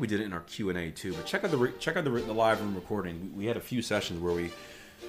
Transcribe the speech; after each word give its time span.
think 0.00 0.10
we 0.10 0.16
did 0.16 0.22
it 0.22 0.26
in 0.26 0.32
our 0.32 0.40
Q 0.40 0.70
and 0.70 0.78
A 0.78 0.90
too, 0.90 1.12
but 1.12 1.26
check 1.26 1.44
out 1.44 1.50
the 1.50 1.72
check 1.78 1.96
out 1.96 2.04
the, 2.04 2.10
the 2.10 2.32
live 2.32 2.60
room 2.60 2.74
recording. 2.74 3.20
We, 3.20 3.40
we 3.40 3.46
had 3.46 3.56
a 3.56 3.60
few 3.60 3.82
sessions 3.82 4.20
where 4.20 4.32
we 4.32 4.50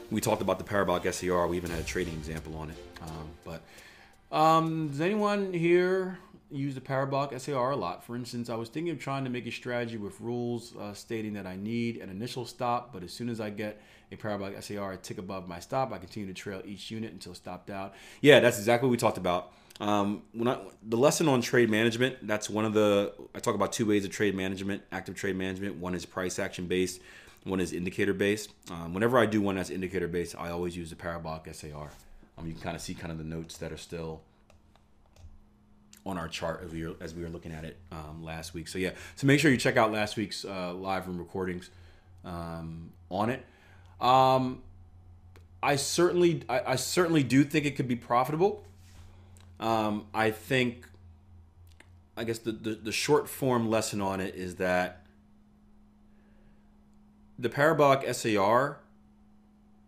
we 0.10 0.22
talked 0.22 0.42
about 0.42 0.58
the 0.58 0.64
Parabolic 0.64 1.12
SAR. 1.14 1.48
We 1.48 1.58
even 1.58 1.70
had 1.70 1.80
a 1.80 1.84
trading 1.84 2.14
example 2.14 2.56
on 2.58 2.70
it. 2.70 2.78
Um, 3.02 3.30
but 3.46 4.36
um, 4.36 4.90
does 4.90 5.02
anyone 5.02 5.54
here 5.54 6.20
use 6.50 6.76
the 6.76 6.82
Parabolic 6.82 7.40
SAR 7.40 7.72
a 7.72 7.76
lot? 7.76 8.04
For 8.04 8.16
instance, 8.16 8.50
I 8.50 8.56
was 8.56 8.70
thinking 8.70 8.92
of 8.92 9.00
trying 9.00 9.24
to 9.24 9.30
make 9.30 9.46
a 9.48 9.52
strategy 9.52 9.98
with 9.98 10.20
rules 10.20 10.76
uh, 10.76 10.94
stating 10.94 11.34
that 11.34 11.48
I 11.48 11.56
need 11.56 11.98
an 11.98 12.10
initial 12.10 12.46
stop, 12.46 12.92
but 12.94 13.04
as 13.04 13.14
soon 13.14 13.30
as 13.30 13.40
I 13.40 13.50
get 13.50 13.82
a 14.12 14.18
Parabolic 14.18 14.62
SAR 14.62 14.94
a 14.94 14.98
tick 14.98 15.18
above 15.18 15.48
my 15.48 15.60
stop, 15.60 15.94
I 15.94 15.98
continue 15.98 16.28
to 16.28 16.34
trail 16.34 16.62
each 16.66 16.92
unit 16.92 17.14
until 17.14 17.34
stopped 17.34 17.70
out. 17.70 17.94
Yeah, 18.20 18.42
that's 18.42 18.58
exactly 18.58 18.88
what 18.88 18.92
we 18.92 18.98
talked 18.98 19.18
about. 19.18 19.54
Um, 19.82 20.22
when 20.34 20.48
I, 20.48 20.60
the 20.84 20.96
lesson 20.96 21.28
on 21.28 21.42
trade 21.42 21.68
management, 21.72 22.28
that's 22.28 22.48
one 22.48 22.66
of 22.66 22.74
the 22.74 23.14
I 23.34 23.40
talk 23.40 23.56
about 23.56 23.74
two 23.74 23.88
ways 23.88 24.06
of 24.06 24.12
trade 24.12 24.36
management, 24.36 24.84
active 24.92 25.16
trade 25.16 25.36
management. 25.36 25.78
One 25.78 25.96
is 25.96 26.06
price 26.06 26.38
action 26.38 26.68
based, 26.68 27.02
one 27.46 27.60
is 27.60 27.74
indicator 27.74 28.14
based. 28.14 28.52
Um, 28.70 28.94
whenever 28.94 29.18
I 29.18 29.26
do 29.26 29.42
one 29.42 29.56
that's 29.56 29.72
indicator 29.72 30.08
based, 30.08 30.36
I 30.38 30.52
always 30.52 30.78
use 30.78 30.92
the 30.92 30.96
Parabolic 30.96 31.52
SAR. 31.56 31.90
Um, 32.38 32.46
you 32.46 32.54
can 32.54 32.62
kind 32.62 32.76
of 32.76 32.82
see 32.82 32.94
kind 32.94 33.12
of 33.12 33.18
the 33.18 33.24
notes 33.24 33.58
that 33.58 33.72
are 33.72 33.78
still 33.78 34.22
on 36.06 36.16
our 36.16 36.28
chart 36.28 36.62
as 36.64 36.72
we 36.72 36.86
were, 36.86 36.96
as 37.02 37.16
we 37.16 37.24
were 37.24 37.30
looking 37.30 37.52
at 37.52 37.64
it 37.64 37.78
um, 37.92 38.24
last 38.24 38.54
week. 38.54 38.68
So 38.68 38.78
yeah, 38.78 38.92
so 39.16 39.26
make 39.26 39.40
sure 39.40 39.50
you 39.50 39.58
check 39.58 39.78
out 39.78 39.92
last 39.92 40.16
week's 40.16 40.46
uh, 40.46 40.76
live 40.76 41.08
room 41.08 41.18
recordings 41.18 41.72
um, 42.24 42.92
on 43.10 43.32
it. 43.32 43.44
Um, 44.00 44.62
I 45.64 45.76
certainly 45.76 46.44
I, 46.48 46.62
I 46.68 46.76
certainly 46.76 47.24
do 47.24 47.44
think 47.44 47.66
it 47.66 47.76
could 47.76 47.88
be 47.88 47.96
profitable. 47.96 48.64
Um, 49.62 50.08
I 50.14 50.32
think, 50.32 50.88
I 52.18 52.24
guess 52.24 52.40
the, 52.40 52.52
the, 52.52 52.72
the 52.76 52.92
short 52.92 53.30
form 53.30 53.70
lesson 53.70 54.02
on 54.02 54.20
it 54.20 54.36
is 54.36 54.56
that 54.56 55.04
the 57.38 57.50
parabolic 57.50 58.12
SAR, 58.14 58.80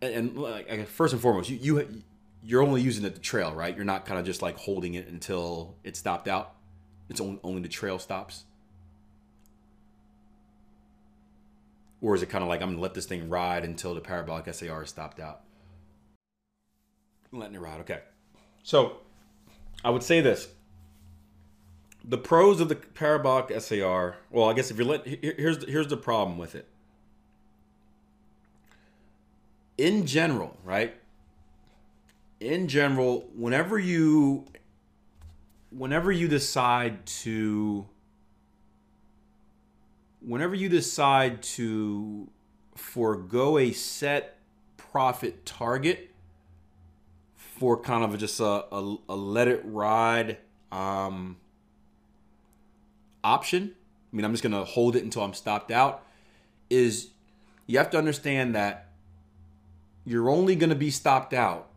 and, 0.01 0.37
and 0.37 0.87
first 0.87 1.13
and 1.13 1.21
foremost, 1.21 1.49
you, 1.49 1.57
you 1.57 2.03
you're 2.45 2.61
only 2.61 2.81
using 2.81 3.05
it 3.05 3.15
to 3.15 3.21
trail, 3.21 3.53
right? 3.53 3.75
You're 3.75 3.85
not 3.85 4.05
kind 4.05 4.19
of 4.19 4.25
just 4.25 4.41
like 4.41 4.57
holding 4.57 4.95
it 4.95 5.07
until 5.07 5.75
it 5.83 5.95
stopped 5.95 6.27
out. 6.27 6.55
It's 7.09 7.21
only, 7.21 7.39
only 7.43 7.61
the 7.61 7.69
trail 7.69 7.97
stops. 7.99 8.43
Or 12.01 12.15
is 12.15 12.21
it 12.21 12.27
kind 12.27 12.43
of 12.43 12.49
like 12.49 12.61
I'm 12.61 12.71
gonna 12.71 12.81
let 12.81 12.93
this 12.93 13.05
thing 13.05 13.29
ride 13.29 13.63
until 13.63 13.95
the 13.95 14.01
parabolic 14.01 14.53
SAR 14.53 14.83
is 14.83 14.89
stopped 14.89 15.21
out? 15.21 15.41
Letting 17.31 17.55
it 17.55 17.61
ride, 17.61 17.79
okay. 17.81 18.01
So 18.61 18.97
I 19.83 19.89
would 19.89 20.03
say 20.03 20.21
this. 20.21 20.47
The 22.05 22.17
pros 22.17 22.59
of 22.59 22.69
the 22.69 22.75
parabolic 22.75 23.59
SAR, 23.61 24.17
well, 24.29 24.49
I 24.49 24.53
guess 24.53 24.71
if 24.71 24.77
you're 24.77 24.85
let 24.85 25.05
here's 25.07 25.65
here's 25.65 25.87
the 25.87 25.97
problem 25.97 26.37
with 26.37 26.55
it. 26.55 26.67
In 29.77 30.05
general, 30.05 30.57
right? 30.63 30.95
In 32.39 32.67
general, 32.67 33.29
whenever 33.35 33.79
you 33.79 34.45
whenever 35.71 36.11
you 36.11 36.27
decide 36.27 37.05
to 37.05 37.87
whenever 40.21 40.55
you 40.55 40.69
decide 40.69 41.41
to 41.41 42.29
forego 42.75 43.57
a 43.57 43.71
set 43.71 44.37
profit 44.77 45.45
target 45.45 46.12
for 47.57 47.79
kind 47.79 48.03
of 48.03 48.17
just 48.17 48.39
a, 48.39 48.43
a, 48.43 48.97
a 49.09 49.15
let 49.15 49.47
it 49.47 49.61
ride 49.63 50.37
um, 50.71 51.37
option. 53.23 53.73
I 54.11 54.15
mean, 54.15 54.25
I'm 54.25 54.31
just 54.31 54.43
going 54.43 54.53
to 54.53 54.63
hold 54.63 54.95
it 54.95 55.03
until 55.03 55.23
I'm 55.23 55.33
stopped 55.33 55.71
out. 55.71 56.03
Is 56.69 57.09
you 57.67 57.77
have 57.77 57.89
to 57.91 57.97
understand 57.97 58.55
that 58.55 58.89
you're 60.05 60.29
only 60.29 60.55
going 60.55 60.71
to 60.71 60.75
be 60.75 60.89
stopped 60.89 61.33
out 61.33 61.69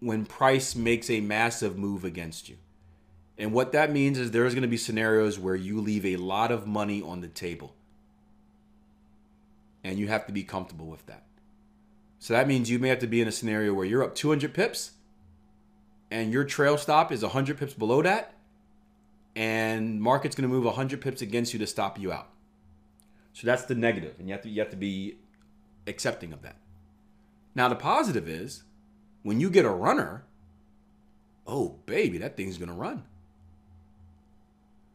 when 0.00 0.26
price 0.26 0.76
makes 0.76 1.08
a 1.08 1.20
massive 1.20 1.78
move 1.78 2.04
against 2.04 2.48
you. 2.48 2.56
And 3.38 3.52
what 3.52 3.72
that 3.72 3.90
means 3.90 4.18
is 4.18 4.30
there's 4.30 4.54
going 4.54 4.62
to 4.62 4.68
be 4.68 4.76
scenarios 4.76 5.38
where 5.38 5.56
you 5.56 5.80
leave 5.80 6.04
a 6.04 6.16
lot 6.16 6.52
of 6.52 6.66
money 6.66 7.02
on 7.02 7.20
the 7.20 7.28
table. 7.28 7.74
And 9.82 9.98
you 9.98 10.08
have 10.08 10.26
to 10.26 10.32
be 10.32 10.44
comfortable 10.44 10.86
with 10.86 11.04
that. 11.06 11.24
So 12.24 12.32
that 12.32 12.48
means 12.48 12.70
you 12.70 12.78
may 12.78 12.88
have 12.88 13.00
to 13.00 13.06
be 13.06 13.20
in 13.20 13.28
a 13.28 13.30
scenario 13.30 13.74
where 13.74 13.84
you're 13.84 14.02
up 14.02 14.14
200 14.14 14.54
pips 14.54 14.92
and 16.10 16.32
your 16.32 16.42
trail 16.42 16.78
stop 16.78 17.12
is 17.12 17.20
100 17.20 17.58
pips 17.58 17.74
below 17.74 18.00
that 18.00 18.32
and 19.36 20.00
market's 20.00 20.34
going 20.34 20.48
to 20.48 20.54
move 20.54 20.64
100 20.64 21.02
pips 21.02 21.20
against 21.20 21.52
you 21.52 21.58
to 21.58 21.66
stop 21.66 22.00
you 22.00 22.12
out. 22.12 22.30
So 23.34 23.46
that's 23.46 23.66
the 23.66 23.74
negative 23.74 24.14
and 24.18 24.26
you 24.26 24.32
have 24.32 24.40
to 24.40 24.48
you 24.48 24.58
have 24.62 24.70
to 24.70 24.76
be 24.78 25.18
accepting 25.86 26.32
of 26.32 26.40
that. 26.40 26.56
Now 27.54 27.68
the 27.68 27.76
positive 27.76 28.26
is 28.26 28.62
when 29.22 29.38
you 29.38 29.50
get 29.50 29.66
a 29.66 29.70
runner, 29.70 30.24
oh 31.46 31.76
baby, 31.84 32.16
that 32.16 32.38
thing's 32.38 32.56
going 32.56 32.70
to 32.70 32.74
run. 32.74 33.02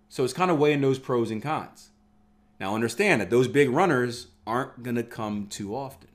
So 0.07 0.23
it's 0.23 0.33
kind 0.33 0.49
of 0.49 0.57
weighing 0.57 0.81
those 0.81 0.97
pros 0.97 1.29
and 1.29 1.43
cons. 1.43 1.89
Now 2.59 2.73
understand 2.73 3.21
that 3.21 3.29
those 3.29 3.47
big 3.47 3.69
runners 3.69 4.29
aren't 4.47 4.81
going 4.81 4.95
to 4.95 5.03
come 5.03 5.45
too 5.45 5.75
often. 5.75 6.09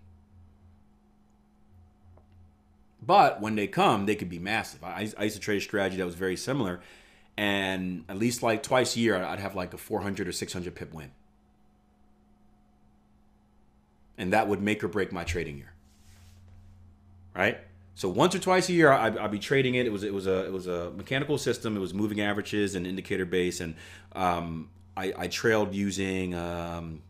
But 3.06 3.40
when 3.40 3.54
they 3.56 3.66
come, 3.66 4.06
they 4.06 4.14
could 4.14 4.30
be 4.30 4.38
massive. 4.38 4.82
I, 4.82 5.10
I 5.18 5.24
used 5.24 5.36
to 5.36 5.40
trade 5.40 5.58
a 5.58 5.60
strategy 5.60 5.96
that 5.98 6.06
was 6.06 6.14
very 6.14 6.36
similar, 6.36 6.80
and 7.36 8.04
at 8.08 8.18
least 8.18 8.42
like 8.42 8.62
twice 8.62 8.96
a 8.96 9.00
year, 9.00 9.16
I'd 9.16 9.40
have 9.40 9.54
like 9.54 9.74
a 9.74 9.78
400 9.78 10.28
or 10.28 10.32
600 10.32 10.74
pip 10.74 10.92
win, 10.94 11.10
and 14.16 14.32
that 14.32 14.48
would 14.48 14.62
make 14.62 14.82
or 14.82 14.88
break 14.88 15.12
my 15.12 15.24
trading 15.24 15.58
year. 15.58 15.72
Right. 17.34 17.58
So 17.96 18.08
once 18.08 18.34
or 18.34 18.38
twice 18.38 18.68
a 18.68 18.72
year, 18.72 18.92
I'd, 18.92 19.18
I'd 19.18 19.30
be 19.30 19.38
trading 19.38 19.74
it. 19.74 19.86
It 19.86 19.92
was 19.92 20.02
it 20.02 20.12
was 20.12 20.26
a 20.26 20.46
it 20.46 20.52
was 20.52 20.66
a 20.66 20.90
mechanical 20.92 21.38
system. 21.38 21.76
It 21.76 21.80
was 21.80 21.92
moving 21.94 22.20
averages 22.20 22.74
and 22.74 22.86
indicator 22.86 23.24
base, 23.24 23.60
and 23.60 23.74
um, 24.12 24.70
I, 24.96 25.12
I 25.16 25.28
trailed 25.28 25.74
using. 25.74 26.34
Um, 26.34 27.02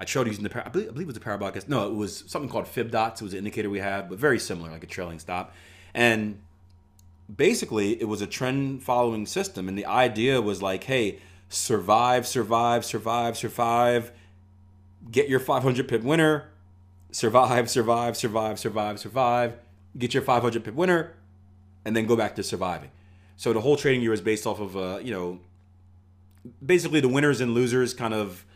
I 0.00 0.04
trailed 0.04 0.28
using 0.28 0.44
the 0.44 0.66
I 0.66 0.70
believe, 0.70 0.88
I 0.88 0.92
believe 0.92 1.06
it 1.06 1.08
was 1.08 1.16
a 1.18 1.20
parabolic. 1.20 1.68
No, 1.68 1.86
it 1.86 1.94
was 1.94 2.24
something 2.26 2.48
called 2.48 2.66
fib 2.66 2.90
dots. 2.90 3.20
It 3.20 3.24
was 3.24 3.34
an 3.34 3.38
indicator 3.38 3.68
we 3.68 3.80
had, 3.80 4.08
but 4.08 4.18
very 4.18 4.38
similar, 4.38 4.70
like 4.70 4.82
a 4.82 4.86
trailing 4.86 5.18
stop. 5.18 5.54
And 5.92 6.40
basically, 7.34 8.00
it 8.00 8.08
was 8.08 8.22
a 8.22 8.26
trend 8.26 8.82
following 8.82 9.26
system, 9.26 9.68
and 9.68 9.76
the 9.76 9.84
idea 9.84 10.40
was 10.40 10.62
like, 10.62 10.84
hey, 10.84 11.18
survive, 11.50 12.26
survive, 12.26 12.84
survive, 12.86 13.36
survive. 13.36 14.10
Get 15.10 15.28
your 15.28 15.38
500 15.40 15.86
pip 15.86 16.02
winner. 16.02 16.48
Survive, 17.12 17.68
survive, 17.68 18.16
survive, 18.16 18.58
survive, 18.58 18.98
survive. 18.98 19.58
Get 19.98 20.14
your 20.14 20.22
500 20.22 20.64
pip 20.64 20.74
winner, 20.74 21.14
and 21.84 21.94
then 21.94 22.06
go 22.06 22.16
back 22.16 22.36
to 22.36 22.42
surviving. 22.42 22.90
So 23.36 23.52
the 23.52 23.60
whole 23.60 23.76
trading 23.76 24.00
year 24.00 24.14
is 24.14 24.22
based 24.22 24.46
off 24.46 24.60
of, 24.60 24.76
uh, 24.76 24.98
you 25.02 25.12
know, 25.12 25.40
basically 26.64 27.00
the 27.00 27.08
winners 27.08 27.42
and 27.42 27.52
losers 27.52 27.92
kind 27.92 28.14
of 28.14 28.46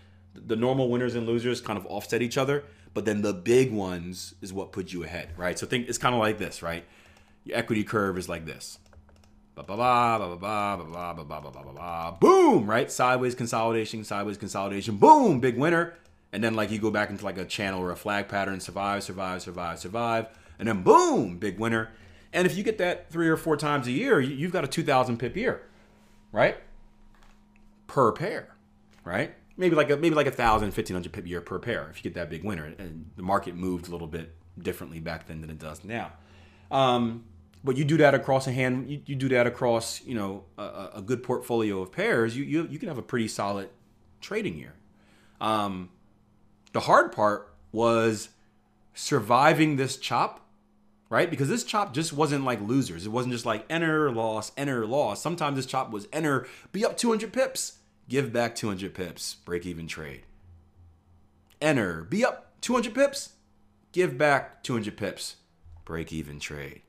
the 0.47 0.57
normal 0.57 0.89
winners 0.89 1.15
and 1.15 1.27
losers 1.27 1.61
kind 1.61 1.79
of 1.79 1.87
offset 1.87 2.23
each 2.23 2.37
other, 2.39 2.65
but 2.93 3.05
then 3.05 3.23
the 3.23 3.33
big 3.33 3.73
ones 3.73 4.35
is 4.41 4.53
what 4.53 4.73
puts 4.73 4.93
you 4.93 5.03
ahead, 5.05 5.31
right? 5.37 5.59
So 5.59 5.67
think 5.67 5.89
it's 5.89 5.99
kind 5.99 6.15
of 6.15 6.21
like 6.21 6.39
this, 6.39 6.63
right? 6.63 6.85
Your 7.45 7.59
equity 7.59 7.85
curve 7.85 8.19
is 8.19 8.29
like 8.29 8.47
this. 8.47 8.79
Boom! 12.21 12.69
Right? 12.69 12.91
Sideways 12.91 13.35
consolidation, 13.35 14.05
sideways 14.05 14.37
consolidation. 14.37 14.97
Boom! 14.97 15.41
Big 15.41 15.57
winner. 15.57 15.95
And 16.33 16.43
then 16.43 16.55
like 16.55 16.73
you 16.73 16.81
go 16.81 16.91
back 16.91 17.11
into 17.11 17.25
like 17.25 17.39
a 17.39 17.45
channel 17.45 17.81
or 17.81 17.93
a 17.93 17.97
flag 17.97 18.27
pattern, 18.29 18.59
survive, 18.59 19.05
survive, 19.05 19.41
survive, 19.43 19.79
survive, 19.79 20.27
and 20.59 20.67
then 20.67 20.83
boom, 20.83 21.39
big 21.39 21.61
winner. 21.61 21.91
And 22.33 22.45
if 22.45 22.57
you 22.57 22.65
get 22.65 22.79
that 22.79 23.09
three 23.11 23.29
or 23.29 23.37
four 23.37 23.57
times 23.57 23.87
a 23.87 23.93
year, 23.93 24.21
you've 24.21 24.51
got 24.51 24.65
a 24.65 24.67
2,000 24.67 25.19
pip 25.19 25.37
year, 25.37 25.63
right? 26.33 26.57
Per 27.87 28.11
pair, 28.11 28.49
right? 29.05 29.33
Maybe 29.57 29.77
like 29.77 29.91
a 29.91 29.97
maybe 29.97 30.15
like 30.15 30.27
a 30.27 30.33
thousand, 30.33 30.73
fifteen 30.73 30.95
hundred 30.95 31.13
pip 31.13 31.27
year 31.27 31.41
per 31.41 31.59
pair 31.59 31.89
if 31.91 31.99
you 31.99 32.03
get 32.11 32.15
that 32.15 32.31
big 32.31 32.45
winner. 32.45 32.65
And 32.79 33.11
the 33.17 33.23
market 33.23 33.55
moved 33.55 33.89
a 33.89 33.91
little 33.91 34.07
bit 34.07 34.35
differently 34.61 35.01
back 35.01 35.27
then 35.27 35.41
than 35.41 35.51
it 35.51 35.59
does 35.59 35.85
now. 35.85 36.13
Um, 36.71 37.25
but 37.63 37.77
you 37.77 37.85
do 37.85 37.97
that 37.99 38.15
across 38.15 38.47
a 38.47 38.53
hand, 38.53 38.91
you, 38.91 39.01
you 39.07 39.15
do 39.15 39.29
that 39.31 39.47
across 39.47 40.05
you 40.05 40.15
know 40.15 40.45
a, 40.59 40.91
a, 40.97 41.03
good 41.03 41.23
portfolio 41.23 41.81
of 41.81 41.93
pairs. 41.93 42.37
You, 42.37 42.45
you 42.45 42.69
you 42.69 42.79
can 42.79 42.89
have 42.89 42.99
a 42.99 43.03
pretty 43.03 43.29
solid 43.29 43.71
trading 44.21 44.59
year. 44.59 44.75
Um, 45.41 45.91
the 46.73 46.81
hard 46.81 47.13
part 47.13 47.55
was 47.73 48.31
surviving 48.95 49.77
this 49.77 49.97
chop, 49.97 50.47
right? 51.09 51.31
Because 51.31 51.49
this 51.49 51.65
chop 51.65 51.95
just 51.95 52.13
wasn't 52.13 52.45
like 52.45 52.61
losers. 52.61 53.07
It 53.07 53.11
wasn't 53.11 53.33
just 53.33 53.47
like 53.47 53.65
enter, 53.71 54.11
loss, 54.11 54.53
enter, 54.57 54.87
loss. 54.87 55.23
Sometimes 55.23 55.57
this 55.57 55.67
chop 55.67 55.91
was 55.91 56.07
enter, 56.13 56.47
be 56.73 56.85
up 56.85 56.97
200 56.97 57.33
pips, 57.33 57.79
give 58.09 58.33
back 58.33 58.55
200 58.55 58.95
pips, 58.95 59.35
break 59.35 59.67
even 59.67 59.87
trade. 59.87 60.23
Enter, 61.61 62.05
be 62.05 62.25
up 62.25 62.53
200 62.61 62.95
pips, 62.95 63.35
give 63.93 64.19
back 64.19 64.63
200 64.63 64.97
pips, 64.97 65.37
break 65.85 66.13
even 66.13 66.39
trade. 66.39 66.83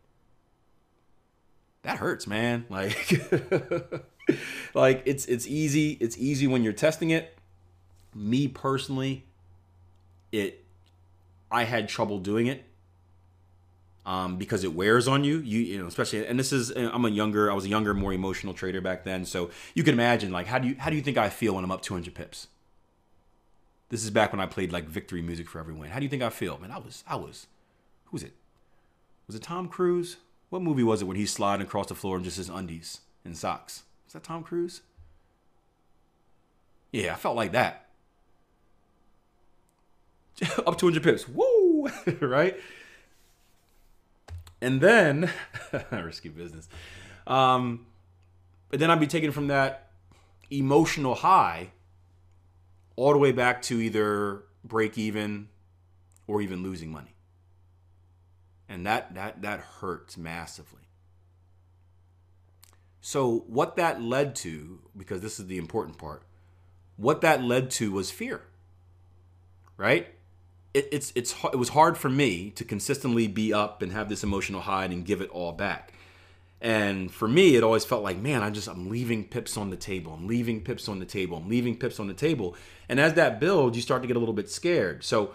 That 1.84 1.98
hurts, 1.98 2.28
man. 2.28 2.66
Like 2.70 3.14
like 4.74 5.04
it's 5.06 5.28
it's 5.28 5.46
easy. 5.46 5.92
It's 6.02 6.18
easy 6.18 6.48
when 6.48 6.64
you're 6.64 6.74
testing 6.74 7.12
it. 7.12 7.38
Me 8.16 8.48
personally, 8.48 9.24
it 10.32 10.66
I 11.52 11.64
had 11.64 11.88
trouble 11.88 12.18
doing 12.18 12.48
it 12.48 12.66
um, 14.06 14.38
because 14.38 14.64
it 14.64 14.74
wears 14.74 15.08
on 15.08 15.24
you. 15.24 15.38
You 15.40 15.60
you 15.60 15.78
know, 15.80 15.88
especially 15.88 16.26
and 16.26 16.40
this 16.40 16.54
is 16.54 16.70
I'm 16.72 17.06
a 17.06 17.10
younger 17.10 17.52
I 17.52 17.54
was 17.54 17.66
a 17.66 17.70
younger, 17.70 17.94
more 17.94 18.14
emotional 18.14 18.54
trader 18.54 18.82
back 18.82 19.04
then, 19.04 19.26
so 19.26 19.50
you 19.74 19.84
can 19.84 19.94
imagine 19.94 20.32
like 20.32 20.48
how 20.48 20.60
do 20.60 20.68
you 20.68 20.76
how 20.78 20.90
do 20.90 20.96
you 20.96 21.02
think 21.02 21.18
I 21.18 21.30
feel 21.30 21.56
when 21.56 21.64
I'm 21.64 21.72
up 21.72 21.82
200 21.82 22.14
pips? 22.14 22.48
This 23.90 24.04
is 24.04 24.10
back 24.10 24.32
when 24.32 24.40
I 24.40 24.46
played 24.46 24.72
like 24.72 24.86
victory 24.86 25.22
music 25.22 25.48
for 25.50 25.60
every 25.60 25.74
win. 25.74 25.92
How 25.92 26.00
do 26.00 26.06
you 26.06 26.10
think 26.10 26.24
I 26.24 26.30
feel? 26.30 26.58
Man, 26.58 26.72
I 26.72 26.78
was 26.78 27.04
I 27.08 27.16
was 27.16 27.48
who 28.06 28.12
was 28.14 28.24
it? 28.24 28.34
Was 29.28 29.36
it 29.36 29.44
Tom 29.44 29.68
Cruise? 29.68 30.18
What 30.50 30.62
movie 30.62 30.84
was 30.84 31.02
it 31.02 31.06
when 31.06 31.18
he's 31.18 31.32
sliding 31.32 31.66
across 31.66 31.88
the 31.88 31.96
floor 31.96 32.18
in 32.18 32.24
just 32.24 32.38
his 32.38 32.50
undies 32.50 33.02
and 33.24 33.36
socks? 33.36 33.84
Was 34.06 34.14
that 34.14 34.24
Tom 34.24 34.44
Cruise? 34.44 34.82
Yeah, 36.92 37.14
I 37.14 37.16
felt 37.16 37.36
like 37.36 37.52
that. 37.52 37.88
up 40.66 40.78
200 40.78 41.04
pips. 41.04 41.28
Woo! 41.28 41.90
right? 42.22 42.58
And 44.62 44.82
then, 44.82 45.32
risky 45.92 46.30
business. 46.30 46.68
Um, 47.28 47.86
but 48.70 48.80
then 48.80 48.90
I'd 48.90 49.00
be 49.00 49.08
taken 49.08 49.32
from 49.32 49.48
that 49.48 49.92
emotional 50.50 51.16
high 51.16 51.72
all 52.96 53.12
the 53.12 53.20
way 53.20 53.32
back 53.32 53.62
to 53.64 53.80
either 53.80 54.44
break 54.64 54.98
even 54.98 55.50
or 56.28 56.42
even 56.42 56.64
losing 56.64 56.92
money. 56.92 57.16
And 58.68 58.86
that 58.86 59.14
that 59.14 59.42
that 59.44 59.60
hurts 59.60 60.18
massively. 60.18 60.82
So 63.02 63.44
what 63.48 63.76
that 63.76 64.02
led 64.02 64.36
to, 64.38 64.80
because 64.98 65.22
this 65.22 65.40
is 65.40 65.46
the 65.46 65.60
important 65.60 66.00
part, 66.00 66.24
what 66.98 67.22
that 67.22 67.44
led 67.44 67.70
to 67.72 67.92
was 67.92 68.10
fear. 68.10 68.42
Right? 69.78 70.15
It, 70.76 70.90
it's 70.92 71.14
it's 71.16 71.34
it 71.46 71.56
was 71.56 71.70
hard 71.70 71.98
for 71.98 72.10
me 72.10 72.52
to 72.52 72.66
consistently 72.66 73.28
be 73.28 73.54
up 73.54 73.82
and 73.82 73.94
have 73.94 74.10
this 74.10 74.24
emotional 74.24 74.62
high 74.62 74.86
and 74.86 75.06
give 75.06 75.22
it 75.22 75.30
all 75.30 75.54
back. 75.54 75.94
And 76.62 77.12
for 77.12 77.28
me, 77.28 77.56
it 77.56 77.64
always 77.64 77.86
felt 77.86 78.04
like, 78.04 78.18
man, 78.18 78.44
I 78.44 78.50
just 78.50 78.68
I'm 78.68 78.90
leaving 78.90 79.24
pips 79.24 79.56
on 79.56 79.70
the 79.70 79.78
table. 79.78 80.14
I'm 80.14 80.28
leaving 80.28 80.62
pips 80.62 80.90
on 80.90 81.00
the 81.00 81.06
table. 81.06 81.38
I'm 81.38 81.48
leaving 81.48 81.78
pips 81.78 82.00
on 82.00 82.08
the 82.08 82.14
table. 82.14 82.56
And 82.90 83.00
as 83.00 83.14
that 83.14 83.40
builds, 83.40 83.78
you 83.78 83.82
start 83.82 84.02
to 84.02 84.08
get 84.08 84.18
a 84.18 84.20
little 84.20 84.34
bit 84.34 84.50
scared. 84.50 85.04
So 85.04 85.32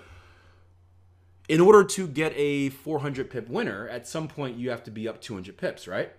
in 1.48 1.60
order 1.60 1.84
to 1.84 2.06
get 2.06 2.32
a 2.36 2.68
400 2.68 3.30
pip 3.30 3.48
winner, 3.48 3.88
at 3.88 4.06
some 4.06 4.28
point 4.28 4.58
you 4.58 4.70
have 4.70 4.84
to 4.84 4.90
be 4.90 5.08
up 5.08 5.22
200 5.22 5.56
pips, 5.56 5.88
right? 5.88 6.12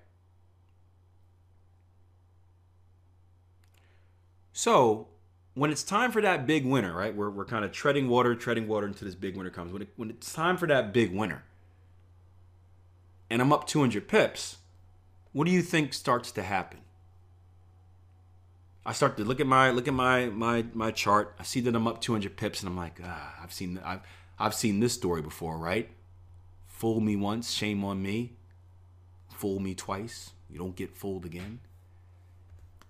So 4.52 5.11
when 5.54 5.72
it's 5.72 5.84
time 5.84 6.12
for 6.12 6.22
that 6.22 6.48
big 6.48 6.66
winner, 6.66 6.94
right? 6.94 7.16
We're, 7.16 7.30
we're 7.30 7.46
kind 7.46 7.66
of 7.66 7.72
treading 7.72 8.08
water, 8.08 8.36
treading 8.36 8.68
water 8.68 8.88
until 8.88 9.06
this 9.06 9.16
big 9.16 9.36
winner 9.36 9.50
comes. 9.50 9.74
When, 9.74 9.82
it, 9.82 9.90
when 9.96 10.10
it's 10.10 10.34
time 10.34 10.58
for 10.58 10.68
that 10.68 10.94
big 10.94 11.14
winner, 11.14 11.44
and 13.30 13.42
I'm 13.42 13.52
up 13.52 13.68
200 13.68 14.08
pips, 14.08 14.58
what 15.34 15.46
do 15.46 15.52
you 15.52 15.62
think 15.62 15.94
starts 15.94 16.32
to 16.34 16.44
happen? 16.44 16.80
I 18.86 18.94
start 18.94 19.18
to 19.18 19.24
look 19.24 19.40
at 19.40 19.46
my 19.46 19.70
look 19.70 19.88
at 19.88 19.94
my 19.94 20.26
my 20.26 20.66
my 20.74 20.90
chart. 20.90 21.36
I 21.40 21.44
see 21.44 21.62
that 21.62 21.76
I'm 21.76 21.88
up 21.88 22.02
200 22.02 22.36
pips, 22.36 22.62
and 22.62 22.70
I'm 22.70 22.76
like, 22.76 23.00
ah, 23.04 23.36
I've 23.42 23.54
seen 23.54 23.80
I've 23.86 24.02
I've 24.40 24.56
seen 24.56 24.80
this 24.80 24.94
story 24.94 25.22
before, 25.22 25.58
right? 25.58 25.90
Fool 26.68 27.00
me 27.00 27.16
once, 27.16 27.52
shame 27.52 27.84
on 27.86 28.02
me. 28.02 28.34
Fool 29.30 29.60
me 29.60 29.76
twice, 29.76 30.32
you 30.50 30.58
don't 30.58 30.76
get 30.76 30.98
fooled 30.98 31.26
again. 31.26 31.60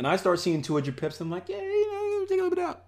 And 0.01 0.07
I 0.07 0.15
start 0.15 0.39
seeing 0.39 0.63
200 0.63 0.97
pips. 0.97 1.21
I'm 1.21 1.29
like, 1.29 1.47
yeah, 1.47 1.57
take 1.57 2.39
a 2.39 2.41
little 2.41 2.49
bit 2.49 2.57
out. 2.57 2.85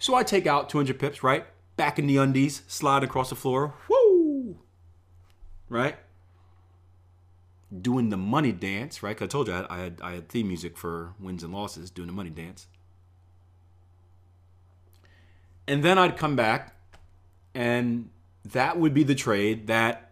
So 0.00 0.16
I 0.16 0.24
take 0.24 0.44
out 0.44 0.68
200 0.68 0.98
pips, 0.98 1.22
right? 1.22 1.46
Back 1.76 1.96
in 2.00 2.08
the 2.08 2.16
undies, 2.16 2.62
slide 2.66 3.04
across 3.04 3.30
the 3.30 3.36
floor. 3.36 3.74
Woo! 3.88 4.58
Right? 5.68 5.98
Doing 7.80 8.08
the 8.08 8.16
money 8.16 8.50
dance, 8.50 9.04
right? 9.04 9.16
Cause 9.16 9.26
I 9.26 9.28
told 9.28 9.46
you 9.46 9.54
I 9.54 9.66
I 9.70 9.78
had, 9.78 10.00
I 10.02 10.12
had 10.14 10.28
theme 10.28 10.48
music 10.48 10.76
for 10.76 11.14
wins 11.20 11.44
and 11.44 11.54
losses, 11.54 11.88
doing 11.88 12.08
the 12.08 12.12
money 12.12 12.30
dance. 12.30 12.66
And 15.68 15.84
then 15.84 15.96
I'd 15.96 16.16
come 16.16 16.34
back, 16.34 16.74
and 17.54 18.10
that 18.46 18.80
would 18.80 18.94
be 18.94 19.04
the 19.04 19.14
trade 19.14 19.68
that 19.68 20.05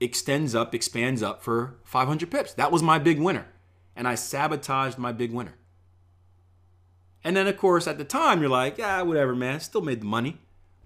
extends 0.00 0.54
up, 0.54 0.74
expands 0.74 1.22
up 1.22 1.42
for 1.42 1.78
500 1.84 2.30
pips. 2.30 2.54
That 2.54 2.72
was 2.72 2.82
my 2.82 2.98
big 2.98 3.20
winner 3.20 3.46
and 3.98 4.06
I 4.06 4.14
sabotaged 4.14 4.96
my 4.96 5.10
big 5.10 5.32
winner. 5.32 5.54
And 7.24 7.36
then, 7.36 7.48
of 7.48 7.56
course, 7.58 7.88
at 7.88 7.98
the 7.98 8.04
time, 8.04 8.40
you're 8.40 8.48
like, 8.48 8.78
yeah, 8.78 9.02
whatever, 9.02 9.34
man, 9.34 9.58
still 9.58 9.80
made 9.80 10.00
the 10.00 10.06
money. 10.06 10.38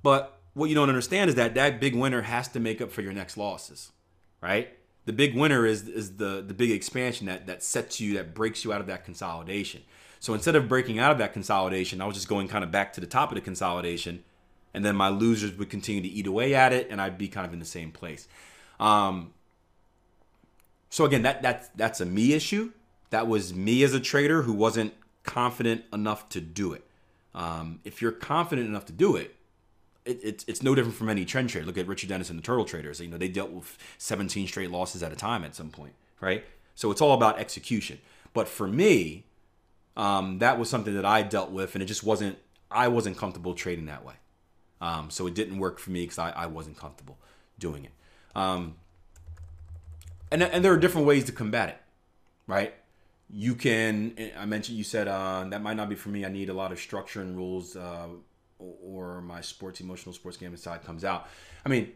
But 0.03 0.41
what 0.55 0.71
you 0.71 0.75
don't 0.75 0.89
understand 0.89 1.29
is 1.29 1.37
that 1.37 1.55
that 1.55 1.79
big 1.79 1.95
winner 1.95 2.23
has 2.23 2.49
to 2.49 2.59
make 2.59 2.81
up 2.81 2.91
for 2.91 3.03
your 3.03 3.13
next 3.13 3.37
losses, 3.37 3.93
right? 4.41 4.71
The 5.05 5.13
big 5.13 5.37
winner 5.37 5.67
is, 5.67 5.87
is 5.87 6.17
the, 6.17 6.43
the 6.45 6.55
big 6.55 6.71
expansion 6.71 7.27
that, 7.27 7.47
that 7.47 7.63
sets 7.63 8.01
you, 8.01 8.15
that 8.15 8.35
breaks 8.35 8.65
you 8.65 8.73
out 8.73 8.81
of 8.81 8.87
that 8.87 9.05
consolidation. 9.05 9.83
So 10.19 10.33
instead 10.33 10.57
of 10.57 10.67
breaking 10.67 10.99
out 10.99 11.13
of 11.13 11.19
that 11.19 11.35
consolidation, 11.35 12.01
I 12.01 12.07
was 12.07 12.15
just 12.15 12.29
going 12.29 12.49
kind 12.49 12.65
of 12.65 12.71
back 12.71 12.95
to 12.95 13.01
the 13.01 13.07
top 13.07 13.31
of 13.31 13.35
the 13.35 13.43
consolidation. 13.43 14.25
And 14.73 14.83
then 14.83 14.97
my 14.97 15.11
losers 15.11 15.55
would 15.59 15.69
continue 15.69 16.01
to 16.01 16.09
eat 16.09 16.27
away 16.27 16.55
at 16.55 16.73
it, 16.73 16.87
and 16.89 16.99
I'd 16.99 17.19
be 17.19 17.29
kind 17.29 17.47
of 17.47 17.53
in 17.53 17.59
the 17.59 17.67
same 17.67 17.91
place. 17.91 18.27
Um, 18.83 19.33
so 20.91 21.05
again, 21.05 21.23
that 21.23 21.41
that's 21.41 21.69
that's 21.77 22.01
a 22.01 22.05
me 22.05 22.35
issue. 22.35 22.73
That 23.11 23.29
was 23.29 23.55
me 23.55 23.83
as 23.85 23.95
a 23.95 24.01
trader 24.01 24.43
who 24.43 24.53
wasn't 24.53 24.93
confident 25.23 25.85
enough 25.93 26.29
to 26.31 26.41
do 26.41 26.73
it. 26.73 26.85
Um, 27.35 27.81
if 27.85 28.03
you're 28.03 28.13
confident 28.13 28.69
enough 28.69 28.85
to 28.87 28.93
do 28.93 29.17
it, 29.17 29.37
it, 30.05 30.21
it's 30.23 30.45
it's 30.49 30.63
no 30.63 30.75
different 30.75 30.97
from 30.97 31.09
any 31.09 31.25
trend 31.25 31.49
trade. 31.49 31.65
Look 31.65 31.79
at 31.79 31.87
Richard 31.87 32.09
Dennis 32.09 32.29
and 32.29 32.39
the 32.39 32.43
Turtle 32.43 32.65
Traders. 32.65 33.01
You 33.01 33.09
know 33.09 33.17
they 33.19 33.29
dealt 33.29 33.51
with 33.51 33.79
17 33.99 34.49
straight 34.49 34.71
losses 34.71 35.03
at 35.03 35.13
a 35.13 35.17
time 35.17 35.45
at 35.45 35.55
some 35.55 35.71
point, 35.71 35.95
right? 36.21 36.45
So 36.75 36.91
it's 36.91 37.01
all 37.01 37.15
about 37.15 37.39
execution. 37.39 38.01
But 38.35 38.49
for 38.49 38.67
me, 38.67 39.25
um, 39.97 40.39
that 40.41 40.59
was 40.59 40.69
something 40.69 40.95
that 40.95 41.05
I 41.05 41.23
dealt 41.23 41.53
with, 41.53 41.75
and 41.75 41.83
it 41.83 41.87
just 41.87 42.03
wasn't. 42.03 42.37
I 42.71 42.89
wasn't 42.89 43.17
comfortable 43.17 43.55
trading 43.55 43.87
that 43.87 44.05
way. 44.05 44.15
Um, 44.81 45.11
so 45.11 45.29
it 45.29 45.35
didn't 45.35 45.59
work 45.59 45.79
for 45.79 45.91
me 45.91 46.01
because 46.03 46.19
I, 46.19 46.31
I 46.31 46.47
wasn't 46.47 46.77
comfortable 46.77 47.19
doing 47.59 47.85
it. 47.85 47.93
Um, 48.35 48.77
and 50.31 50.43
and 50.43 50.65
there 50.65 50.73
are 50.73 50.79
different 50.79 51.07
ways 51.07 51.25
to 51.25 51.33
combat 51.33 51.69
it, 51.69 51.79
right? 52.47 52.75
you 53.33 53.55
can 53.55 54.15
i 54.39 54.45
mentioned 54.45 54.77
you 54.77 54.85
said 54.85 55.09
uh, 55.09 55.45
that 55.49 55.63
might 55.63 55.77
not 55.77 55.89
be 55.89 55.95
for 55.95 56.11
me. 56.11 56.25
I 56.25 56.29
need 56.29 56.51
a 56.51 56.53
lot 56.53 56.71
of 56.71 56.79
structure 56.79 57.23
and 57.23 57.35
rules 57.35 57.75
uh, 57.75 58.09
or 58.59 59.23
my 59.23 59.41
sports 59.41 59.81
emotional 59.81 60.13
sports 60.13 60.37
game 60.37 60.55
side 60.57 60.85
comes 60.85 61.03
out. 61.03 61.27
I 61.65 61.71
mean 61.71 61.93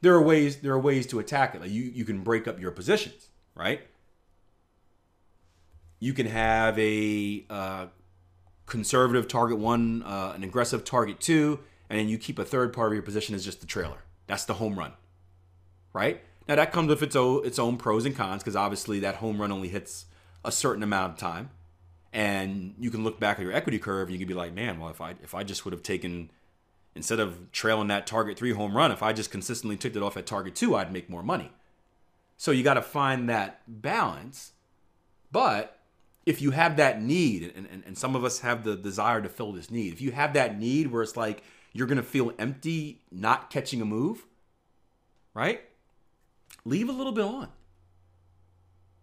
there 0.00 0.14
are 0.14 0.22
ways 0.22 0.58
there 0.58 0.72
are 0.72 0.78
ways 0.78 1.06
to 1.08 1.18
attack 1.18 1.54
it. 1.54 1.60
Like 1.60 1.70
you, 1.70 1.82
you 1.82 2.04
can 2.04 2.22
break 2.22 2.46
up 2.46 2.60
your 2.60 2.70
positions 2.70 3.28
right? 3.54 3.82
You 5.98 6.12
can 6.12 6.26
have 6.26 6.78
a 6.78 7.44
uh, 7.50 7.86
conservative 8.66 9.26
target 9.26 9.58
one 9.58 10.04
uh, 10.04 10.32
an 10.36 10.44
aggressive 10.44 10.84
target 10.84 11.18
two 11.18 11.58
and 11.90 11.98
then 11.98 12.08
you 12.08 12.18
keep 12.18 12.38
a 12.38 12.44
third 12.44 12.72
part 12.72 12.88
of 12.88 12.94
your 12.94 13.02
position 13.02 13.34
as 13.34 13.44
just 13.44 13.60
the 13.60 13.66
trailer. 13.66 14.04
That's 14.28 14.44
the 14.44 14.54
home 14.54 14.78
run 14.78 14.92
right 15.92 16.22
Now 16.48 16.56
that 16.56 16.72
comes 16.72 16.88
with 16.88 17.02
its 17.02 17.16
own 17.16 17.46
its 17.46 17.58
own 17.58 17.76
pros 17.76 18.06
and 18.06 18.16
cons 18.16 18.42
because 18.42 18.56
obviously 18.56 19.00
that 19.00 19.16
home 19.16 19.40
run 19.40 19.52
only 19.52 19.68
hits 19.68 20.06
a 20.44 20.52
certain 20.52 20.82
amount 20.82 21.12
of 21.12 21.18
time, 21.18 21.50
and 22.12 22.74
you 22.78 22.90
can 22.90 23.04
look 23.04 23.20
back 23.20 23.38
at 23.38 23.42
your 23.42 23.52
equity 23.52 23.78
curve 23.78 24.08
and 24.08 24.12
you 24.12 24.18
can 24.18 24.28
be 24.28 24.34
like, 24.34 24.54
man, 24.54 24.78
well 24.78 24.90
if 24.90 25.00
I 25.00 25.14
if 25.22 25.34
I 25.34 25.44
just 25.44 25.64
would 25.64 25.72
have 25.72 25.82
taken 25.82 26.30
instead 26.94 27.20
of 27.20 27.52
trailing 27.52 27.88
that 27.88 28.06
target 28.06 28.38
three 28.38 28.52
home 28.52 28.76
run, 28.76 28.90
if 28.90 29.02
I 29.02 29.12
just 29.12 29.30
consistently 29.30 29.76
took 29.76 29.94
it 29.94 30.02
off 30.02 30.16
at 30.16 30.26
target 30.26 30.54
two, 30.54 30.74
I'd 30.74 30.92
make 30.92 31.10
more 31.10 31.22
money. 31.22 31.52
So 32.36 32.50
you 32.50 32.62
got 32.62 32.74
to 32.74 32.82
find 32.82 33.28
that 33.28 33.62
balance, 33.66 34.52
but 35.30 35.78
if 36.24 36.40
you 36.42 36.52
have 36.52 36.76
that 36.76 37.02
need, 37.02 37.52
and, 37.56 37.66
and, 37.70 37.82
and 37.86 37.98
some 37.98 38.14
of 38.14 38.24
us 38.24 38.40
have 38.40 38.62
the 38.62 38.76
desire 38.76 39.20
to 39.22 39.28
fill 39.28 39.52
this 39.52 39.70
need, 39.70 39.92
if 39.92 40.00
you 40.00 40.12
have 40.12 40.34
that 40.34 40.58
need 40.58 40.92
where 40.92 41.02
it's 41.02 41.16
like 41.16 41.42
you're 41.72 41.86
gonna 41.86 42.02
feel 42.02 42.32
empty 42.38 43.02
not 43.10 43.50
catching 43.50 43.80
a 43.80 43.84
move, 43.84 44.26
right? 45.34 45.62
Leave 46.68 46.88
a 46.88 46.92
little 46.92 47.12
bit 47.12 47.24
on. 47.24 47.48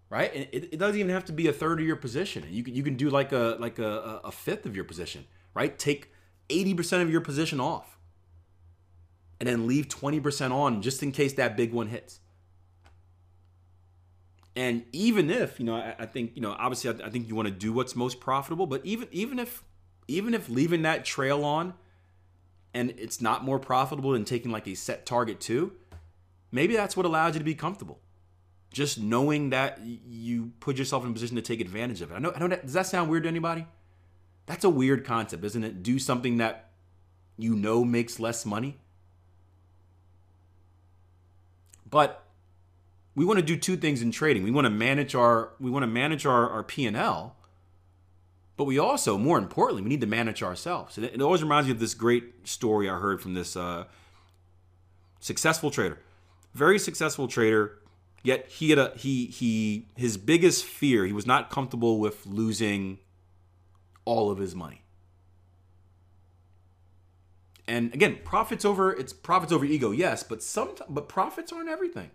Right? 0.10 0.34
And 0.34 0.48
it, 0.52 0.74
it 0.74 0.78
doesn't 0.78 1.00
even 1.00 1.12
have 1.12 1.26
to 1.26 1.34
be 1.34 1.48
a 1.48 1.54
third 1.54 1.80
of 1.80 1.86
your 1.86 1.96
position. 1.96 2.46
You 2.50 2.64
can 2.64 2.76
you 2.76 2.84
can 2.84 2.96
do 2.96 3.10
like 3.10 3.32
a 3.32 3.58
like 3.60 3.80
a, 3.80 4.22
a 4.24 4.32
fifth 4.32 4.66
of 4.66 4.76
your 4.76 4.86
position, 4.86 5.26
right? 5.54 5.78
Take 5.78 6.12
80% 6.50 7.02
of 7.02 7.10
your 7.10 7.22
position 7.22 7.60
off. 7.60 7.98
And 9.40 9.50
then 9.50 9.68
leave 9.68 9.90
20% 9.90 10.52
on 10.52 10.82
just 10.82 11.04
in 11.04 11.12
case 11.12 11.34
that 11.34 11.58
big 11.58 11.74
one 11.74 11.88
hits. 11.88 12.20
And 14.56 14.86
even 14.94 15.30
if, 15.30 15.60
you 15.60 15.66
know, 15.66 15.76
I, 15.76 15.96
I 16.00 16.06
think, 16.06 16.32
you 16.36 16.42
know, 16.42 16.56
obviously 16.58 16.90
I, 16.90 17.08
I 17.08 17.10
think 17.10 17.28
you 17.28 17.36
want 17.36 17.48
to 17.48 17.54
do 17.54 17.74
what's 17.74 17.96
most 17.96 18.22
profitable, 18.22 18.68
but 18.68 18.86
even 18.86 19.10
even 19.12 19.40
if 19.40 19.64
even 20.08 20.34
if 20.34 20.48
leaving 20.48 20.84
that 20.84 21.04
trail 21.04 21.44
on 21.44 21.74
and 22.74 22.92
it's 22.98 23.20
not 23.20 23.44
more 23.44 23.60
profitable 23.60 24.12
than 24.12 24.24
taking 24.24 24.52
like 24.52 24.68
a 24.68 24.76
set 24.76 25.06
target 25.06 25.42
too, 25.42 25.74
maybe 26.56 26.76
that's 26.76 26.98
what 26.98 27.06
allows 27.06 27.36
you 27.36 27.40
to 27.40 27.46
be 27.46 27.54
comfortable. 27.54 28.00
Just 28.72 29.00
knowing 29.00 29.52
that 29.52 29.80
you 29.84 30.54
put 30.60 30.78
yourself 30.78 31.04
in 31.04 31.12
a 31.12 31.14
position 31.14 31.36
to 31.36 31.42
take 31.42 31.62
advantage 31.62 32.02
of 32.02 32.12
it. 32.12 32.16
I 32.16 32.20
know, 32.20 32.34
I 32.36 32.40
know 32.40 32.48
does 32.48 32.74
that 32.74 32.88
sound 32.88 33.10
weird 33.10 33.24
to 33.24 33.30
anybody? 33.30 33.68
That's 34.48 34.64
a 34.64 34.70
weird 34.70 35.06
concept, 35.06 35.44
isn't 35.44 35.64
it? 35.64 35.84
Do 35.84 36.00
something 36.00 36.38
that 36.38 36.72
you 37.38 37.56
know 37.56 37.84
makes 37.86 38.20
less 38.20 38.46
money. 38.46 38.78
But 41.90 42.26
we 43.16 43.26
want 43.26 43.40
to 43.40 43.46
do 43.46 43.56
two 43.56 43.78
things 43.78 44.02
in 44.02 44.12
trading. 44.12 44.44
We 44.44 44.52
want 44.52 44.66
to 44.66 44.72
manage 44.72 45.16
our 45.16 45.52
we 45.60 45.72
want 45.72 45.84
to 45.84 45.88
manage 45.88 46.26
our, 46.26 46.50
our 46.50 46.64
P&L, 46.64 47.36
but 48.58 48.66
we 48.66 48.78
also, 48.78 49.18
more 49.18 49.38
importantly, 49.38 49.84
we 49.84 49.90
need 49.90 50.02
to 50.02 50.08
manage 50.08 50.44
ourselves. 50.44 50.98
And 50.98 51.06
it, 51.06 51.16
it 51.16 51.22
always 51.22 51.42
reminds 51.42 51.68
me 51.68 51.72
of 51.72 51.80
this 51.80 51.94
great 51.94 52.48
story 52.48 52.90
I 52.90 52.98
heard 53.00 53.22
from 53.22 53.34
this 53.34 53.56
uh, 53.56 53.86
successful 55.20 55.72
trader. 55.72 56.00
Very 56.56 56.80
successful 56.80 57.28
trader, 57.28 57.80
yet 58.24 58.48
he 58.48 58.70
had 58.70 58.80
a 58.80 58.94
he 58.96 59.26
he 59.26 59.90
his 59.98 60.16
biggest 60.16 60.64
fear, 60.64 61.06
he 61.06 61.12
was 61.12 61.28
not 61.28 61.50
comfortable 61.50 62.00
with 62.00 62.26
losing 62.26 63.00
all 64.06 64.32
of 64.32 64.38
his 64.38 64.56
money. 64.56 64.84
And 67.68 67.94
again, 67.94 68.20
profits 68.24 68.64
over 68.64 68.94
it's 68.94 69.12
profits 69.12 69.52
over 69.52 69.66
ego, 69.66 69.92
yes, 69.92 70.24
but 70.24 70.42
some 70.42 70.76
but 70.88 71.10
profits 71.10 71.52
aren't 71.52 71.68
everything. 71.68 72.10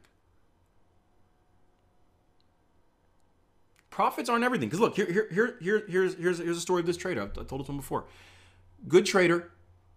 Profits 3.90 4.30
aren't 4.30 4.44
everything. 4.44 4.70
Because 4.70 4.80
look, 4.80 4.96
here, 4.96 5.12
here, 5.12 5.28
here, 5.30 5.58
here, 5.60 5.84
here's 5.86 6.14
here's 6.14 6.38
here's 6.38 6.56
a 6.56 6.62
story 6.62 6.80
of 6.80 6.86
this 6.86 6.96
trader. 6.96 7.20
I've, 7.20 7.36
I 7.36 7.44
told 7.44 7.60
this 7.60 7.68
one 7.68 7.76
before. 7.76 8.06
Good 8.88 9.04
trader. 9.04 9.50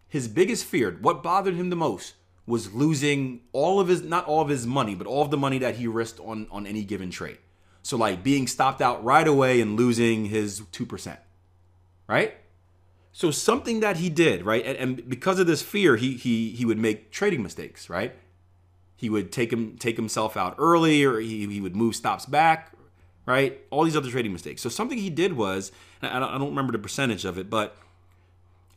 His 0.10 0.28
biggest 0.28 0.66
fear, 0.66 0.98
what 1.00 1.24
bothered 1.24 1.56
him 1.56 1.70
the 1.70 1.78
most, 1.78 2.16
was 2.46 2.74
losing 2.74 3.42
all 3.52 3.80
of 3.80 3.88
his 3.88 4.02
not 4.02 4.26
all 4.26 4.42
of 4.42 4.50
his 4.50 4.68
money, 4.68 4.96
but 4.96 5.08
all 5.08 5.22
of 5.22 5.32
the 5.32 5.38
money 5.38 5.60
that 5.60 5.76
he 5.76 5.88
risked 5.88 6.20
on 6.20 6.48
on 6.52 6.68
any 6.68 6.84
given 6.84 7.10
trade. 7.10 7.38
So 7.82 7.98
like 7.98 8.24
being 8.24 8.48
stopped 8.48 8.82
out 8.82 9.04
right 9.04 9.28
away 9.28 9.60
and 9.62 9.76
losing 9.76 10.26
his 10.26 10.62
two 10.72 10.86
percent 10.86 11.20
right? 12.08 12.36
So 13.12 13.32
something 13.32 13.80
that 13.82 13.98
he 13.98 14.10
did, 14.10 14.44
right? 14.44 14.66
And, 14.66 14.78
and, 14.78 15.10
because 15.10 15.40
of 15.40 15.48
this 15.48 15.62
fear, 15.62 15.96
he 15.98 16.16
he 16.16 16.52
he 16.52 16.66
would 16.66 16.80
make 16.80 17.12
trading 17.12 17.44
mistakes, 17.44 17.90
right? 17.90 18.14
He 18.96 19.10
would 19.10 19.32
take 19.32 19.52
him 19.54 19.78
take 19.78 19.98
himself 19.98 20.36
out 20.36 20.56
early, 20.58 21.04
or 21.04 21.20
he, 21.20 21.46
he 21.48 21.62
would 21.62 21.76
move 21.76 21.96
stops 21.96 22.26
back, 22.26 22.74
right? 23.26 23.60
All 23.70 23.84
these 23.84 23.96
other 23.96 24.10
trading 24.10 24.34
mistakes. 24.34 24.62
So 24.62 24.70
something 24.70 24.98
he 24.98 25.10
did 25.10 25.34
was, 25.34 25.72
I 26.02 26.20
don't, 26.20 26.30
I 26.30 26.38
don't 26.38 26.50
remember 26.50 26.72
the 26.72 26.80
percentage 26.80 27.26
of 27.26 27.38
it, 27.38 27.50
but 27.50 27.76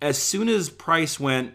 as 0.02 0.18
soon 0.18 0.48
as 0.48 0.68
price 0.68 1.18
went 1.18 1.54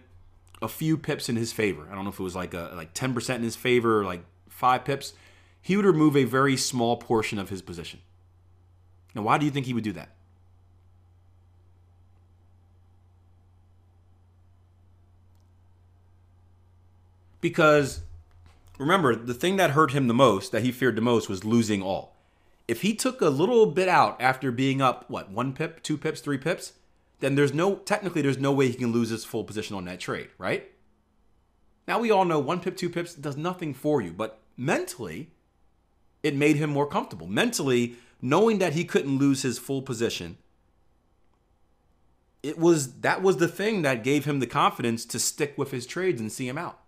a 0.62 0.68
few 0.68 0.98
pips 0.98 1.28
in 1.30 1.36
his 1.36 1.52
favor, 1.52 1.88
I 1.92 1.96
don't 1.96 2.04
know 2.04 2.12
if 2.12 2.20
it 2.20 2.24
was 2.24 2.36
like 2.36 2.54
a 2.54 2.72
like 2.76 2.94
ten 2.94 3.14
percent 3.14 3.38
in 3.38 3.44
his 3.44 3.56
favor, 3.56 4.00
or 4.00 4.06
like 4.06 4.24
five 4.48 4.86
pips, 4.86 5.14
he 5.62 5.76
would 5.76 5.86
remove 5.86 6.16
a 6.16 6.24
very 6.24 6.56
small 6.58 6.98
portion 6.98 7.40
of 7.40 7.50
his 7.50 7.62
position. 7.62 8.00
Now, 9.16 9.24
why 9.24 9.38
do 9.38 9.46
you 9.46 9.52
think 9.52 9.66
he 9.66 9.74
would 9.74 9.84
do 9.84 9.94
that? 9.94 10.10
Because 17.42 18.02
remember, 18.78 19.16
the 19.16 19.34
thing 19.34 19.58
that 19.58 19.72
hurt 19.72 19.92
him 19.92 20.08
the 20.08 20.14
most, 20.14 20.52
that 20.52 20.62
he 20.62 20.72
feared 20.72 20.96
the 20.96 21.02
most, 21.02 21.28
was 21.28 21.44
losing 21.44 21.82
all. 21.82 22.16
If 22.68 22.84
he 22.84 22.94
took 22.94 23.20
a 23.20 23.30
little 23.30 23.66
bit 23.66 23.90
out 23.90 24.22
after 24.22 24.52
being 24.52 24.82
up, 24.82 25.10
what, 25.10 25.32
one 25.32 25.52
pip, 25.52 25.82
two 25.82 25.98
pips, 25.98 26.22
three 26.22 26.38
pips, 26.38 26.74
then 27.22 27.36
there's 27.36 27.54
no, 27.54 27.76
technically, 27.76 28.22
there's 28.22 28.38
no 28.38 28.52
way 28.52 28.68
he 28.68 28.74
can 28.74 28.92
lose 28.92 29.10
his 29.10 29.24
full 29.24 29.44
position 29.44 29.76
on 29.76 29.86
that 29.86 30.00
trade, 30.00 30.30
right? 30.38 30.70
Now 31.88 32.00
we 32.00 32.12
all 32.12 32.26
know 32.26 32.40
one 32.40 32.60
pip, 32.60 32.76
two 32.76 32.90
pips 32.90 33.14
does 33.14 33.38
nothing 33.38 33.74
for 33.74 34.02
you, 34.02 34.12
but 34.12 34.40
mentally, 34.58 35.32
it 36.24 36.36
made 36.36 36.58
him 36.58 36.70
more 36.70 36.86
comfortable. 36.86 37.28
Mentally, 37.28 37.96
knowing 38.22 38.60
that 38.60 38.74
he 38.74 38.84
couldn't 38.84 39.18
lose 39.18 39.42
his 39.42 39.58
full 39.58 39.82
position, 39.82 40.38
it 42.44 42.58
was 42.58 43.00
that 43.02 43.22
was 43.22 43.38
the 43.38 43.48
thing 43.48 43.84
that 43.84 44.04
gave 44.04 44.26
him 44.26 44.40
the 44.40 44.48
confidence 44.48 45.06
to 45.06 45.20
stick 45.20 45.58
with 45.58 45.72
his 45.72 45.86
trades 45.86 46.20
and 46.20 46.32
see 46.32 46.48
him 46.48 46.58
out. 46.58 46.80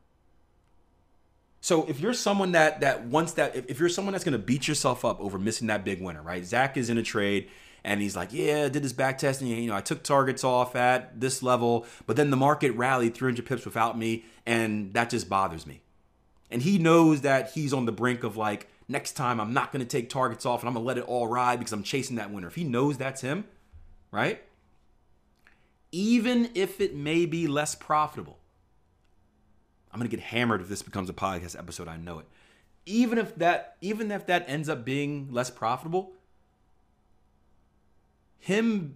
So 1.61 1.85
if 1.85 1.99
you're 1.99 2.13
someone 2.13 2.51
that 2.53 2.81
that 2.81 3.05
wants 3.05 3.33
that, 3.33 3.55
if, 3.55 3.69
if 3.69 3.79
you're 3.79 3.89
someone 3.89 4.13
that's 4.13 4.23
going 4.23 4.33
to 4.33 4.39
beat 4.39 4.67
yourself 4.67 5.05
up 5.05 5.19
over 5.19 5.37
missing 5.37 5.67
that 5.67 5.85
big 5.85 6.01
winner, 6.01 6.21
right? 6.21 6.43
Zach 6.43 6.75
is 6.75 6.89
in 6.89 6.97
a 6.97 7.03
trade 7.03 7.49
and 7.83 8.01
he's 8.01 8.15
like, 8.15 8.31
yeah, 8.31 8.69
did 8.69 8.83
this 8.83 8.93
back 8.93 9.17
testing. 9.17 9.47
You 9.47 9.67
know, 9.67 9.75
I 9.75 9.81
took 9.81 10.03
targets 10.03 10.43
off 10.43 10.75
at 10.75 11.19
this 11.19 11.43
level, 11.43 11.85
but 12.05 12.15
then 12.15 12.29
the 12.29 12.37
market 12.37 12.71
rallied 12.71 13.15
300 13.15 13.45
pips 13.45 13.65
without 13.65 13.97
me, 13.97 14.25
and 14.45 14.93
that 14.93 15.09
just 15.09 15.27
bothers 15.29 15.67
me. 15.67 15.81
And 16.49 16.61
he 16.61 16.77
knows 16.77 17.21
that 17.21 17.51
he's 17.51 17.73
on 17.73 17.85
the 17.85 17.91
brink 17.91 18.23
of 18.23 18.37
like, 18.37 18.67
next 18.87 19.13
time 19.13 19.39
I'm 19.41 19.53
not 19.53 19.71
going 19.71 19.83
to 19.83 19.89
take 19.89 20.09
targets 20.09 20.45
off 20.45 20.61
and 20.61 20.67
I'm 20.67 20.75
going 20.75 20.83
to 20.83 20.87
let 20.87 20.97
it 20.97 21.05
all 21.05 21.27
ride 21.27 21.57
because 21.57 21.73
I'm 21.73 21.83
chasing 21.83 22.17
that 22.17 22.31
winner. 22.31 22.47
If 22.47 22.55
he 22.55 22.63
knows 22.63 22.97
that's 22.97 23.21
him, 23.21 23.45
right? 24.11 24.41
Even 25.91 26.49
if 26.53 26.79
it 26.79 26.95
may 26.95 27.25
be 27.25 27.47
less 27.47 27.75
profitable, 27.75 28.39
I'm 29.93 29.99
gonna 29.99 30.09
get 30.09 30.21
hammered 30.21 30.61
if 30.61 30.69
this 30.69 30.81
becomes 30.81 31.09
a 31.09 31.13
podcast 31.13 31.57
episode. 31.57 31.87
I 31.87 31.97
know 31.97 32.19
it. 32.19 32.25
Even 32.85 33.19
if 33.19 33.35
that, 33.35 33.77
even 33.79 34.11
if 34.11 34.25
that 34.25 34.45
ends 34.47 34.67
up 34.67 34.83
being 34.83 35.31
less 35.31 35.51
profitable, 35.51 36.13
him 38.43 38.95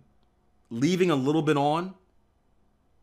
leaving 0.69 1.09
a 1.09 1.15
little 1.15 1.41
bit 1.41 1.55
on, 1.55 1.93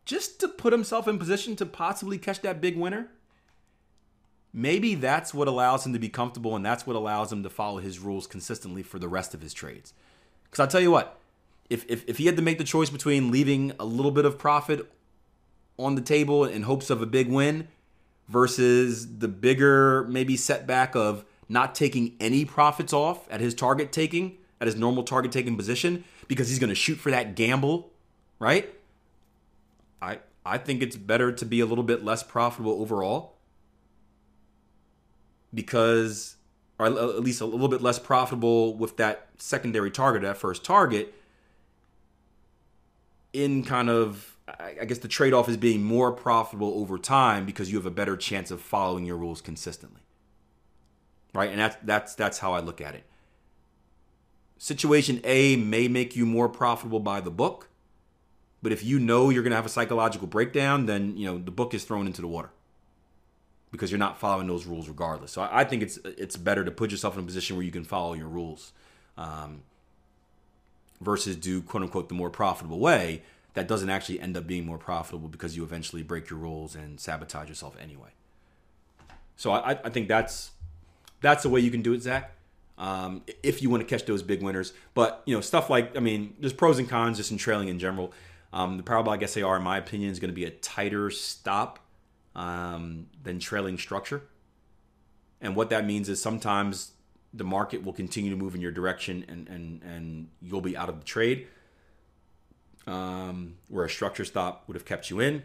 just 0.05 0.39
to 0.39 0.47
put 0.47 0.71
himself 0.71 1.07
in 1.07 1.17
position 1.17 1.55
to 1.55 1.65
possibly 1.65 2.19
catch 2.19 2.41
that 2.41 2.61
big 2.61 2.77
winner. 2.77 3.09
Maybe 4.53 4.93
that's 4.93 5.33
what 5.33 5.47
allows 5.47 5.87
him 5.87 5.93
to 5.93 5.99
be 5.99 6.07
comfortable, 6.07 6.55
and 6.55 6.63
that's 6.63 6.85
what 6.85 6.95
allows 6.95 7.31
him 7.31 7.41
to 7.41 7.49
follow 7.49 7.79
his 7.79 7.97
rules 7.97 8.27
consistently 8.27 8.83
for 8.83 8.99
the 8.99 9.07
rest 9.07 9.33
of 9.33 9.41
his 9.41 9.55
trades. 9.55 9.91
Because 10.43 10.59
I'll 10.59 10.67
tell 10.67 10.81
you 10.81 10.91
what, 10.91 11.17
if, 11.67 11.83
if, 11.89 12.07
if 12.07 12.19
he 12.19 12.27
had 12.27 12.35
to 12.35 12.43
make 12.43 12.59
the 12.59 12.63
choice 12.63 12.91
between 12.91 13.31
leaving 13.31 13.71
a 13.79 13.85
little 13.85 14.11
bit 14.11 14.25
of 14.25 14.37
profit 14.37 14.87
on 15.79 15.95
the 15.95 16.01
table 16.01 16.45
in 16.45 16.61
hopes 16.61 16.91
of 16.91 17.01
a 17.01 17.07
big 17.07 17.27
win 17.27 17.69
versus 18.27 19.17
the 19.17 19.27
bigger 19.27 20.03
maybe 20.03 20.37
setback 20.37 20.95
of 20.95 21.25
not 21.49 21.73
taking 21.73 22.15
any 22.19 22.45
profits 22.45 22.93
off 22.93 23.27
at 23.31 23.41
his 23.41 23.55
target 23.55 23.91
taking 23.91 24.37
at 24.65 24.73
his 24.73 24.75
normal 24.75 25.03
target 25.03 25.31
taking 25.31 25.55
position 25.55 26.03
because 26.27 26.49
he's 26.49 26.59
going 26.59 26.69
to 26.69 26.75
shoot 26.75 26.95
for 26.95 27.11
that 27.11 27.35
gamble, 27.35 27.91
right? 28.39 28.73
I 30.01 30.19
I 30.45 30.57
think 30.57 30.81
it's 30.81 30.95
better 30.95 31.31
to 31.31 31.45
be 31.45 31.59
a 31.59 31.65
little 31.65 31.83
bit 31.83 32.03
less 32.03 32.23
profitable 32.23 32.81
overall 32.81 33.35
because 35.53 36.35
or 36.77 36.87
at 36.87 37.21
least 37.21 37.41
a 37.41 37.45
little 37.45 37.69
bit 37.69 37.81
less 37.81 37.99
profitable 37.99 38.75
with 38.75 38.97
that 38.97 39.29
secondary 39.37 39.89
target, 39.89 40.23
that 40.23 40.37
first 40.37 40.63
target 40.65 41.13
in 43.31 43.63
kind 43.63 43.89
of 43.89 44.35
I 44.47 44.85
guess 44.85 44.99
the 44.99 45.07
trade 45.07 45.33
off 45.33 45.49
is 45.49 45.57
being 45.57 45.83
more 45.83 46.11
profitable 46.11 46.73
over 46.79 46.97
time 46.97 47.45
because 47.45 47.71
you 47.71 47.77
have 47.77 47.85
a 47.85 47.91
better 47.91 48.15
chance 48.15 48.51
of 48.51 48.61
following 48.61 49.05
your 49.05 49.17
rules 49.17 49.41
consistently. 49.41 50.01
Right? 51.33 51.49
And 51.49 51.59
that's 51.59 51.77
that's 51.83 52.15
that's 52.15 52.39
how 52.39 52.53
I 52.53 52.59
look 52.59 52.79
at 52.79 52.95
it. 52.95 53.03
Situation 54.57 55.21
A 55.23 55.55
may 55.57 55.87
make 55.87 56.15
you 56.15 56.25
more 56.25 56.49
profitable 56.49 56.99
by 56.99 57.21
the 57.21 57.31
book, 57.31 57.69
but 58.63 58.71
if 58.71 58.83
you 58.83 58.99
know 58.99 59.29
you're 59.29 59.43
going 59.43 59.51
to 59.51 59.57
have 59.57 59.65
a 59.65 59.69
psychological 59.69 60.27
breakdown, 60.27 60.85
then, 60.85 61.15
you 61.17 61.25
know, 61.25 61.37
the 61.37 61.51
book 61.51 61.73
is 61.73 61.83
thrown 61.83 62.07
into 62.07 62.21
the 62.21 62.27
water. 62.27 62.49
because 63.71 63.91
you're 63.91 63.99
not 63.99 64.19
following 64.19 64.47
those 64.47 64.65
rules 64.65 64.87
regardless. 64.87 65.31
So 65.31 65.47
I, 65.51 65.63
think 65.65 65.83
it's 65.83 65.97
it's 66.05 66.37
better 66.37 66.63
to 66.63 66.71
put 66.71 66.91
yourself 66.91 67.15
in 67.15 67.23
a 67.23 67.25
position 67.25 67.55
where 67.57 67.65
you 67.65 67.71
can 67.71 67.83
follow 67.83 68.13
your 68.13 68.27
rules, 68.27 68.71
um, 69.17 69.63
versus 71.01 71.35
do 71.35 71.61
quote 71.61 71.83
unquote 71.83 72.07
the 72.07 72.15
more 72.15 72.29
profitable 72.29 72.79
way 72.79 73.23
that 73.53 73.67
doesn't 73.67 73.89
actually 73.89 74.19
end 74.19 74.35
up 74.37 74.47
being 74.47 74.65
more 74.65 74.77
profitable 74.77 75.27
because 75.29 75.55
you 75.55 75.63
eventually 75.63 76.03
break 76.03 76.29
your 76.29 76.39
rules 76.39 76.75
and 76.75 76.99
sabotage 76.99 77.49
yourself 77.49 77.75
anyway. 77.81 78.09
So 79.37 79.51
I, 79.51 79.71
I 79.71 79.89
think 79.89 80.07
that's 80.07 80.51
that's 81.21 81.43
the 81.43 81.49
way 81.49 81.59
you 81.59 81.71
can 81.71 81.81
do 81.81 81.93
it, 81.93 82.01
Zach. 82.01 82.34
Um, 82.77 83.23
if 83.41 83.61
you 83.61 83.69
want 83.69 83.81
to 83.81 83.87
catch 83.87 84.05
those 84.05 84.21
big 84.21 84.41
winners, 84.41 84.73
but 84.93 85.23
you 85.25 85.35
know 85.35 85.41
stuff 85.41 85.69
like 85.69 85.95
I 85.95 85.99
mean, 85.99 86.35
there's 86.39 86.53
pros 86.53 86.77
and 86.77 86.89
cons 86.89 87.17
just 87.17 87.31
in 87.31 87.37
trailing 87.37 87.69
in 87.69 87.79
general. 87.79 88.11
Um, 88.51 88.77
the 88.77 88.83
parabolic 88.83 89.27
SAR, 89.27 89.57
in 89.57 89.63
my 89.63 89.77
opinion, 89.77 90.11
is 90.11 90.19
going 90.19 90.29
to 90.29 90.35
be 90.35 90.45
a 90.45 90.49
tighter 90.49 91.09
stop 91.09 91.79
um, 92.35 93.07
than 93.23 93.39
trailing 93.39 93.77
structure, 93.77 94.23
and 95.39 95.55
what 95.55 95.69
that 95.69 95.85
means 95.85 96.09
is 96.09 96.21
sometimes 96.21 96.91
the 97.33 97.43
market 97.45 97.83
will 97.83 97.93
continue 97.93 98.29
to 98.29 98.37
move 98.37 98.55
in 98.55 98.61
your 98.61 98.71
direction, 98.71 99.25
and 99.29 99.47
and 99.47 99.81
and 99.83 100.27
you'll 100.41 100.61
be 100.61 100.75
out 100.75 100.89
of 100.89 100.99
the 100.99 101.05
trade. 101.05 101.47
Um, 102.87 103.55
where 103.67 103.85
a 103.85 103.89
structure 103.89 104.25
stop 104.25 104.63
would 104.67 104.75
have 104.75 104.85
kept 104.85 105.09
you 105.09 105.19
in, 105.19 105.41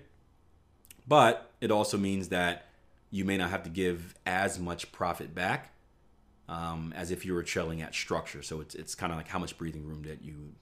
but 1.08 1.50
it 1.60 1.70
also 1.70 1.96
means 1.96 2.28
that 2.28 2.66
you 3.10 3.24
may 3.24 3.38
not 3.38 3.48
have 3.48 3.62
to 3.62 3.70
give 3.70 4.14
as 4.26 4.58
much 4.58 4.92
profit 4.92 5.34
back 5.34 5.72
um, 6.50 6.92
as 6.96 7.12
if 7.12 7.24
you 7.24 7.32
were 7.32 7.44
trailing 7.44 7.80
at 7.80 7.94
structure. 7.94 8.42
So 8.42 8.60
it's 8.60 8.74
it's 8.74 8.94
kind 8.94 9.12
of 9.12 9.16
like 9.16 9.28
how 9.28 9.38
much 9.38 9.56
breathing 9.56 9.86
room 9.86 10.02
that 10.02 10.22
you 10.22 10.52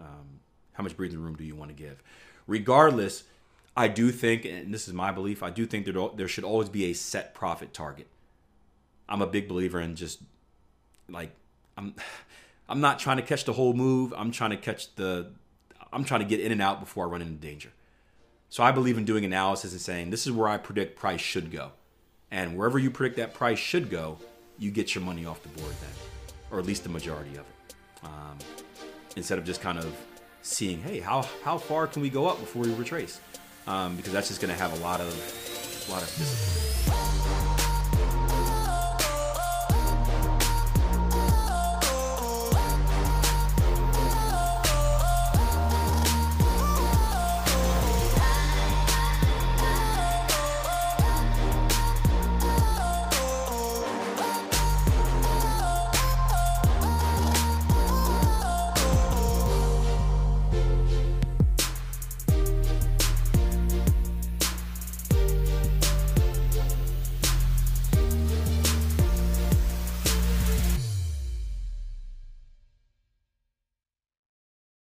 um, 0.00 0.40
how 0.72 0.82
much 0.82 0.96
breathing 0.96 1.20
room 1.20 1.36
do 1.36 1.44
you 1.44 1.54
want 1.54 1.70
to 1.70 1.76
give? 1.76 2.02
Regardless, 2.46 3.24
I 3.76 3.88
do 3.88 4.10
think, 4.10 4.44
and 4.44 4.72
this 4.72 4.88
is 4.88 4.94
my 4.94 5.12
belief, 5.12 5.42
I 5.42 5.50
do 5.50 5.66
think 5.66 5.84
that 5.86 6.12
there 6.16 6.28
should 6.28 6.44
always 6.44 6.68
be 6.68 6.86
a 6.86 6.94
set 6.94 7.34
profit 7.34 7.72
target. 7.72 8.08
I'm 9.08 9.22
a 9.22 9.26
big 9.26 9.46
believer 9.46 9.80
in 9.80 9.96
just 9.96 10.20
like 11.08 11.30
I'm 11.76 11.94
I'm 12.66 12.80
not 12.80 12.98
trying 12.98 13.18
to 13.18 13.22
catch 13.22 13.44
the 13.44 13.52
whole 13.52 13.74
move. 13.74 14.14
I'm 14.16 14.30
trying 14.30 14.50
to 14.50 14.56
catch 14.56 14.94
the 14.96 15.30
I'm 15.92 16.04
trying 16.04 16.20
to 16.20 16.26
get 16.26 16.40
in 16.40 16.52
and 16.52 16.62
out 16.62 16.80
before 16.80 17.04
I 17.04 17.08
run 17.08 17.20
into 17.20 17.34
danger. 17.34 17.70
So 18.48 18.62
I 18.62 18.72
believe 18.72 18.96
in 18.96 19.04
doing 19.04 19.24
analysis 19.24 19.72
and 19.72 19.80
saying 19.80 20.08
this 20.08 20.26
is 20.26 20.32
where 20.32 20.48
I 20.48 20.56
predict 20.56 20.98
price 20.98 21.20
should 21.20 21.50
go. 21.50 21.72
And 22.30 22.56
wherever 22.56 22.78
you 22.78 22.90
predict 22.90 23.16
that 23.18 23.34
price 23.34 23.58
should 23.58 23.90
go, 23.90 24.18
you 24.58 24.70
get 24.70 24.94
your 24.94 25.04
money 25.04 25.26
off 25.26 25.42
the 25.42 25.48
board 25.48 25.74
then, 25.80 25.90
or 26.50 26.58
at 26.58 26.66
least 26.66 26.82
the 26.82 26.88
majority 26.88 27.32
of 27.32 27.40
it. 27.40 27.74
Um, 28.02 28.38
instead 29.16 29.38
of 29.38 29.44
just 29.44 29.60
kind 29.60 29.78
of 29.78 29.96
seeing, 30.42 30.80
hey, 30.82 31.00
how 31.00 31.22
how 31.42 31.58
far 31.58 31.86
can 31.86 32.02
we 32.02 32.10
go 32.10 32.26
up 32.26 32.38
before 32.40 32.62
we 32.62 32.72
retrace? 32.74 33.20
Um, 33.66 33.96
because 33.96 34.12
that's 34.12 34.28
just 34.28 34.40
going 34.40 34.52
to 34.52 34.60
have 34.60 34.72
a 34.78 34.82
lot 34.82 35.00
of 35.00 35.08
a 35.88 35.92
lot 35.92 36.02
of 36.02 36.08
discipline. 36.08 37.03